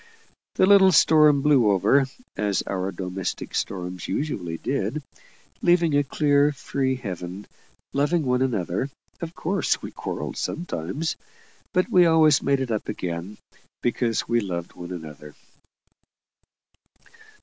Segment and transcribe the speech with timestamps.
[0.55, 5.03] The little storm blew over, as our domestic storms usually did,
[5.61, 7.45] leaving a clear, free heaven.
[7.93, 8.89] Loving one another,
[9.21, 11.17] of course we quarrelled sometimes;
[11.71, 13.37] but we always made it up again,
[13.83, 15.35] because we loved one another.